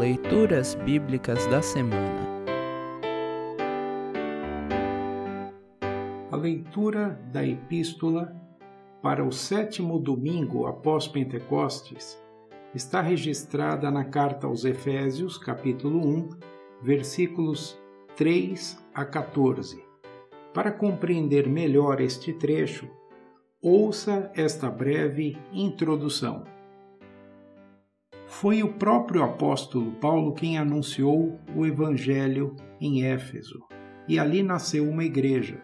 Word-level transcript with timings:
Leituras 0.00 0.74
Bíblicas 0.76 1.46
da 1.48 1.60
Semana 1.60 2.26
A 6.32 6.36
leitura 6.36 7.20
da 7.30 7.44
Epístola 7.44 8.34
para 9.02 9.22
o 9.22 9.30
sétimo 9.30 9.98
domingo 9.98 10.66
após 10.66 11.06
Pentecostes 11.06 12.18
está 12.74 13.02
registrada 13.02 13.90
na 13.90 14.06
carta 14.06 14.46
aos 14.46 14.64
Efésios, 14.64 15.36
capítulo 15.36 16.00
1, 16.00 16.30
versículos 16.80 17.78
3 18.16 18.82
a 18.94 19.04
14. 19.04 19.84
Para 20.54 20.72
compreender 20.72 21.46
melhor 21.46 22.00
este 22.00 22.32
trecho, 22.32 22.88
ouça 23.60 24.32
esta 24.34 24.70
breve 24.70 25.36
introdução. 25.52 26.44
Foi 28.30 28.62
o 28.62 28.72
próprio 28.74 29.24
apóstolo 29.24 29.90
Paulo 30.00 30.32
quem 30.32 30.56
anunciou 30.56 31.40
o 31.54 31.66
Evangelho 31.66 32.54
em 32.80 33.04
Éfeso, 33.04 33.60
e 34.06 34.20
ali 34.20 34.40
nasceu 34.40 34.88
uma 34.88 35.04
igreja. 35.04 35.60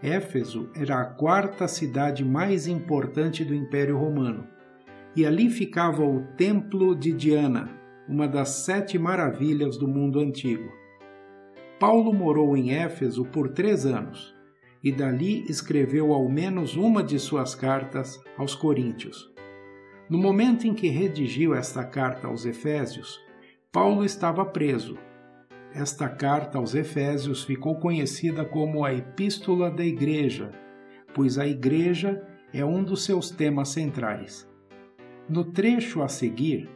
Éfeso 0.00 0.70
era 0.76 1.00
a 1.00 1.04
quarta 1.04 1.66
cidade 1.66 2.24
mais 2.24 2.68
importante 2.68 3.44
do 3.44 3.52
Império 3.52 3.98
Romano, 3.98 4.46
e 5.16 5.26
ali 5.26 5.50
ficava 5.50 6.04
o 6.04 6.22
Templo 6.36 6.94
de 6.94 7.12
Diana, 7.12 7.68
uma 8.08 8.28
das 8.28 8.48
sete 8.64 8.96
maravilhas 8.96 9.76
do 9.76 9.88
mundo 9.88 10.20
antigo. 10.20 10.70
Paulo 11.80 12.12
morou 12.14 12.56
em 12.56 12.70
Éfeso 12.70 13.24
por 13.24 13.48
três 13.48 13.84
anos 13.84 14.34
e 14.84 14.92
dali 14.92 15.44
escreveu 15.50 16.12
ao 16.12 16.28
menos 16.28 16.76
uma 16.76 17.02
de 17.02 17.18
suas 17.18 17.56
cartas 17.56 18.22
aos 18.38 18.54
Coríntios. 18.54 19.35
No 20.08 20.18
momento 20.18 20.68
em 20.68 20.74
que 20.74 20.88
redigiu 20.88 21.52
esta 21.52 21.84
carta 21.84 22.28
aos 22.28 22.46
Efésios, 22.46 23.20
Paulo 23.72 24.04
estava 24.04 24.44
preso. 24.44 24.96
Esta 25.74 26.08
carta 26.08 26.58
aos 26.58 26.76
Efésios 26.76 27.42
ficou 27.42 27.74
conhecida 27.74 28.44
como 28.44 28.84
a 28.84 28.94
Epístola 28.94 29.68
da 29.68 29.84
Igreja, 29.84 30.52
pois 31.12 31.38
a 31.38 31.46
Igreja 31.46 32.24
é 32.52 32.64
um 32.64 32.84
dos 32.84 33.04
seus 33.04 33.30
temas 33.30 33.70
centrais. 33.70 34.48
No 35.28 35.44
trecho 35.44 36.00
a 36.02 36.08
seguir, 36.08 36.68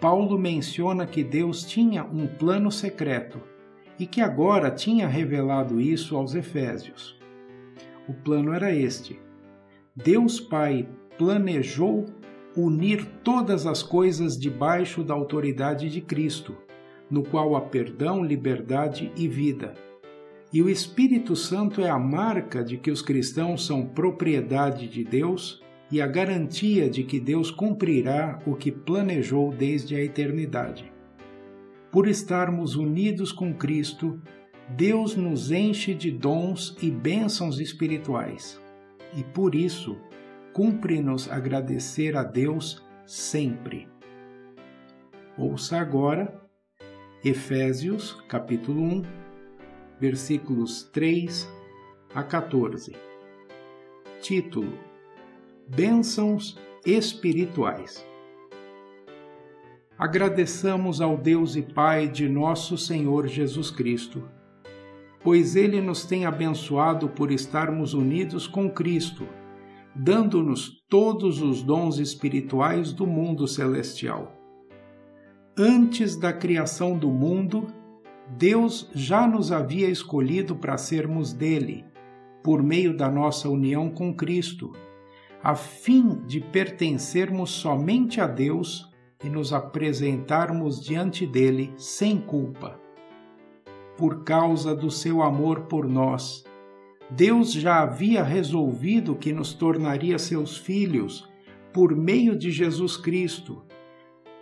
Paulo 0.00 0.38
menciona 0.38 1.06
que 1.06 1.22
Deus 1.22 1.62
tinha 1.64 2.02
um 2.02 2.26
plano 2.26 2.72
secreto 2.72 3.42
e 3.98 4.06
que 4.06 4.22
agora 4.22 4.70
tinha 4.70 5.06
revelado 5.06 5.78
isso 5.78 6.16
aos 6.16 6.34
Efésios. 6.34 7.20
O 8.08 8.14
plano 8.14 8.54
era 8.54 8.74
este: 8.74 9.20
Deus 9.94 10.40
Pai 10.40 10.88
planejou 11.18 12.06
unir 12.56 13.04
todas 13.22 13.66
as 13.66 13.82
coisas 13.82 14.38
debaixo 14.38 15.04
da 15.04 15.14
autoridade 15.14 15.88
de 15.88 16.00
Cristo, 16.00 16.56
no 17.10 17.22
qual 17.22 17.54
há 17.54 17.60
perdão, 17.60 18.24
liberdade 18.24 19.12
e 19.16 19.28
vida. 19.28 19.74
E 20.52 20.60
o 20.60 20.68
Espírito 20.68 21.36
Santo 21.36 21.80
é 21.80 21.88
a 21.88 21.98
marca 21.98 22.64
de 22.64 22.76
que 22.76 22.90
os 22.90 23.02
cristãos 23.02 23.64
são 23.64 23.86
propriedade 23.86 24.88
de 24.88 25.04
Deus 25.04 25.62
e 25.90 26.00
a 26.00 26.06
garantia 26.06 26.90
de 26.90 27.04
que 27.04 27.20
Deus 27.20 27.50
cumprirá 27.50 28.40
o 28.46 28.54
que 28.54 28.70
planejou 28.70 29.52
desde 29.52 29.94
a 29.94 30.02
eternidade. 30.02 30.90
Por 31.90 32.08
estarmos 32.08 32.76
unidos 32.76 33.32
com 33.32 33.52
Cristo, 33.52 34.20
Deus 34.68 35.16
nos 35.16 35.50
enche 35.50 35.94
de 35.94 36.10
dons 36.10 36.76
e 36.80 36.90
bênçãos 36.90 37.58
espirituais. 37.58 38.60
E 39.16 39.24
por 39.24 39.54
isso, 39.56 39.96
cumpre-nos 40.52 41.30
agradecer 41.30 42.16
a 42.16 42.22
Deus 42.22 42.84
sempre. 43.06 43.88
Ouça 45.36 45.78
agora 45.78 46.40
Efésios, 47.24 48.12
capítulo 48.28 48.82
1, 48.82 49.02
versículos 50.00 50.84
3 50.92 51.48
a 52.14 52.22
14. 52.22 52.96
Título: 54.20 54.78
Bênçãos 55.68 56.58
espirituais. 56.84 58.06
Agradeçamos 59.98 61.00
ao 61.00 61.16
Deus 61.16 61.56
e 61.56 61.62
Pai 61.62 62.08
de 62.08 62.28
nosso 62.28 62.78
Senhor 62.78 63.26
Jesus 63.26 63.70
Cristo 63.70 64.26
pois 65.22 65.54
ele 65.54 65.80
nos 65.80 66.04
tem 66.04 66.24
abençoado 66.24 67.08
por 67.08 67.30
estarmos 67.30 67.94
unidos 67.94 68.46
com 68.46 68.70
Cristo, 68.70 69.26
dando-nos 69.94 70.80
todos 70.88 71.42
os 71.42 71.62
dons 71.62 71.98
espirituais 71.98 72.92
do 72.92 73.06
mundo 73.06 73.46
celestial. 73.46 74.32
Antes 75.58 76.16
da 76.16 76.32
criação 76.32 76.96
do 76.96 77.08
mundo, 77.08 77.66
Deus 78.36 78.88
já 78.94 79.26
nos 79.26 79.50
havia 79.50 79.88
escolhido 79.88 80.54
para 80.54 80.78
sermos 80.78 81.32
dele, 81.32 81.84
por 82.42 82.62
meio 82.62 82.96
da 82.96 83.10
nossa 83.10 83.48
união 83.48 83.90
com 83.90 84.14
Cristo, 84.14 84.72
a 85.42 85.54
fim 85.54 86.22
de 86.26 86.40
pertencermos 86.40 87.50
somente 87.50 88.20
a 88.20 88.26
Deus 88.26 88.88
e 89.22 89.28
nos 89.28 89.52
apresentarmos 89.52 90.80
diante 90.80 91.26
dele 91.26 91.72
sem 91.76 92.18
culpa 92.18 92.80
por 94.00 94.24
causa 94.24 94.74
do 94.74 94.90
seu 94.90 95.22
amor 95.22 95.66
por 95.66 95.86
nós. 95.86 96.42
Deus 97.10 97.52
já 97.52 97.80
havia 97.80 98.22
resolvido 98.22 99.16
que 99.16 99.32
nos 99.32 99.52
tornaria 99.52 100.16
seus 100.16 100.56
filhos 100.56 101.28
por 101.72 101.94
meio 101.96 102.38
de 102.38 102.52
Jesus 102.52 102.96
Cristo, 102.96 103.64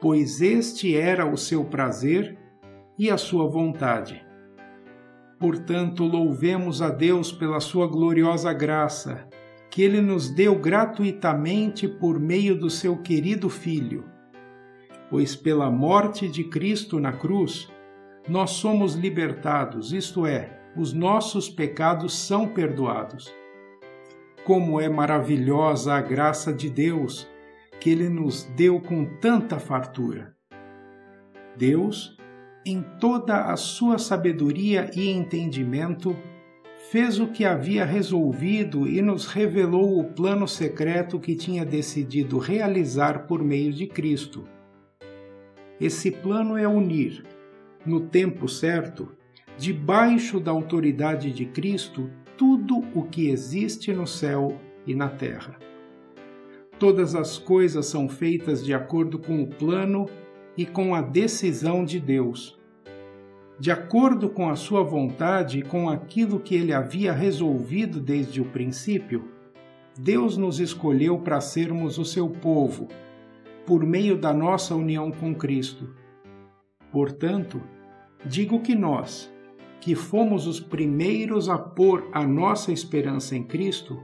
pois 0.01 0.43
este 0.43 0.95
era 0.95 1.27
o 1.27 1.37
seu 1.37 1.65
prazer 1.65 2.39
e 2.99 3.11
a 3.11 3.17
sua 3.17 3.49
vontade. 3.49 4.23
Portanto, 5.39 6.05
louvemos 6.05 6.83
a 6.83 6.91
Deus 6.91 7.33
pela 7.33 7.61
sua 7.61 7.87
gloriosa 7.87 8.53
graça, 8.53 9.27
que 9.71 9.83
ele 9.83 10.03
nos 10.03 10.29
deu 10.29 10.59
gratuitamente 10.59 11.89
por 11.89 12.21
meio 12.21 12.59
do 12.59 12.69
seu 12.69 12.99
querido 12.99 13.49
Filho. 13.49 14.05
Pois 15.09 15.35
pela 15.35 15.71
morte 15.71 16.29
de 16.29 16.45
Cristo 16.45 17.00
na 17.00 17.12
cruz, 17.12 17.69
nós 18.29 18.50
somos 18.50 18.95
libertados, 18.95 19.93
isto 19.93 20.27
é, 20.27 20.57
os 20.78 20.93
nossos 20.93 21.50
pecados 21.50 22.16
são 22.16 22.47
perdoados. 22.47 23.34
Como 24.44 24.81
é 24.81 24.89
maravilhosa 24.89 25.94
a 25.94 26.00
graça 26.00 26.53
de 26.53 26.71
Deus 26.71 27.28
que 27.81 27.91
Ele 27.91 28.09
nos 28.09 28.44
deu 28.56 28.81
com 28.81 29.05
tanta 29.05 29.59
fartura. 29.59 30.34
Deus, 31.56 32.17
em 32.65 32.83
toda 33.00 33.47
a 33.47 33.56
sua 33.56 33.99
sabedoria 33.99 34.88
e 34.94 35.11
entendimento, 35.11 36.17
fez 36.91 37.19
o 37.19 37.27
que 37.27 37.44
havia 37.44 37.84
resolvido 37.84 38.87
e 38.87 39.03
nos 39.03 39.27
revelou 39.27 39.99
o 39.99 40.05
plano 40.05 40.47
secreto 40.47 41.19
que 41.19 41.34
tinha 41.34 41.65
decidido 41.65 42.38
realizar 42.38 43.27
por 43.27 43.43
meio 43.43 43.72
de 43.72 43.88
Cristo. 43.88 44.44
Esse 45.81 46.11
plano 46.11 46.56
é 46.56 46.67
unir 46.67 47.25
no 47.84 48.00
tempo 48.00 48.49
certo, 48.49 49.18
debaixo 49.58 50.41
da 50.41 50.50
autoridade 50.50 51.32
de 51.32 51.44
Cristo, 51.44 52.08
tudo 52.36 52.84
o 52.94 53.02
que 53.02 53.28
existe 53.28 53.92
no 53.92 54.06
céu 54.06 54.56
e 54.86 54.94
na 54.94 55.08
terra. 55.08 55.58
Todas 56.78 57.14
as 57.14 57.36
coisas 57.36 57.86
são 57.86 58.08
feitas 58.08 58.64
de 58.64 58.72
acordo 58.72 59.19
com 59.19 59.42
o 59.42 59.46
plano 59.46 60.06
e 60.56 60.64
com 60.64 60.94
a 60.94 61.02
decisão 61.02 61.84
de 61.84 61.98
Deus. 61.98 62.56
De 63.58 63.72
acordo 63.72 64.30
com 64.30 64.48
a 64.48 64.54
sua 64.54 64.84
vontade 64.84 65.58
e 65.58 65.62
com 65.62 65.90
aquilo 65.90 66.38
que 66.38 66.54
ele 66.54 66.72
havia 66.72 67.12
resolvido 67.12 68.00
desde 68.00 68.40
o 68.40 68.44
princípio, 68.44 69.28
Deus 69.98 70.36
nos 70.36 70.60
escolheu 70.60 71.19
para 71.19 71.40
sermos 71.40 71.98
o 71.98 72.04
seu 72.04 72.30
povo, 72.30 72.86
por 73.66 73.84
meio 73.84 74.16
da 74.16 74.32
nossa 74.32 74.76
união 74.76 75.11
com 75.11 75.34
Cristo 75.34 75.93
Portanto, 76.90 77.61
digo 78.25 78.61
que 78.61 78.75
nós, 78.75 79.31
que 79.80 79.94
fomos 79.94 80.46
os 80.46 80.60
primeiros 80.60 81.48
a 81.48 81.58
pôr 81.58 82.08
a 82.12 82.26
nossa 82.26 82.72
esperança 82.72 83.36
em 83.36 83.42
Cristo, 83.42 84.02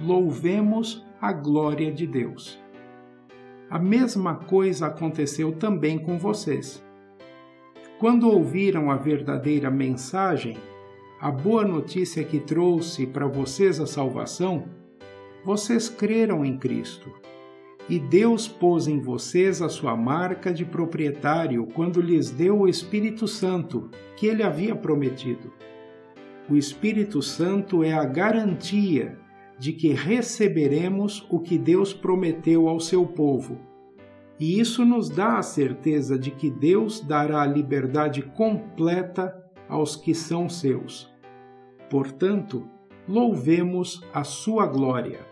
louvemos 0.00 1.04
a 1.20 1.32
glória 1.32 1.92
de 1.92 2.06
Deus. 2.06 2.58
A 3.70 3.78
mesma 3.78 4.34
coisa 4.34 4.86
aconteceu 4.86 5.52
também 5.52 5.98
com 5.98 6.18
vocês. 6.18 6.84
Quando 7.98 8.28
ouviram 8.28 8.90
a 8.90 8.96
verdadeira 8.96 9.70
mensagem, 9.70 10.56
a 11.20 11.30
boa 11.30 11.64
notícia 11.64 12.24
que 12.24 12.40
trouxe 12.40 13.06
para 13.06 13.26
vocês 13.26 13.80
a 13.80 13.86
salvação, 13.86 14.64
vocês 15.44 15.88
creram 15.88 16.44
em 16.44 16.58
Cristo 16.58 17.12
e 17.88 17.98
Deus 17.98 18.46
pôs 18.46 18.86
em 18.86 19.00
vocês 19.00 19.60
a 19.60 19.68
sua 19.68 19.96
marca 19.96 20.52
de 20.52 20.64
proprietário 20.64 21.66
quando 21.66 22.00
lhes 22.00 22.30
deu 22.30 22.60
o 22.60 22.68
Espírito 22.68 23.26
Santo, 23.26 23.90
que 24.16 24.26
ele 24.26 24.42
havia 24.42 24.74
prometido. 24.74 25.52
O 26.48 26.56
Espírito 26.56 27.20
Santo 27.20 27.82
é 27.82 27.92
a 27.92 28.04
garantia 28.04 29.18
de 29.58 29.72
que 29.72 29.92
receberemos 29.92 31.26
o 31.30 31.38
que 31.38 31.58
Deus 31.58 31.92
prometeu 31.92 32.68
ao 32.68 32.80
seu 32.80 33.06
povo. 33.06 33.58
E 34.38 34.58
isso 34.58 34.84
nos 34.84 35.08
dá 35.08 35.38
a 35.38 35.42
certeza 35.42 36.18
de 36.18 36.30
que 36.30 36.50
Deus 36.50 37.00
dará 37.00 37.46
liberdade 37.46 38.22
completa 38.22 39.32
aos 39.68 39.94
que 39.94 40.14
são 40.14 40.48
seus. 40.48 41.12
Portanto, 41.88 42.66
louvemos 43.06 44.02
a 44.12 44.24
sua 44.24 44.66
glória. 44.66 45.31